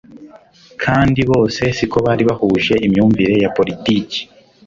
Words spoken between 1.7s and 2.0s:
si ko